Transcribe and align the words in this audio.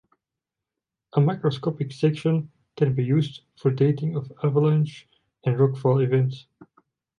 A 1.13 1.19
macroscopic 1.19 1.93
section 1.93 2.49
can 2.75 2.95
be 2.95 3.03
used 3.03 3.41
for 3.55 3.69
dating 3.69 4.15
of 4.15 4.33
avalanche 4.43 5.07
and 5.45 5.57
rockfall 5.57 6.03
events. 6.03 6.47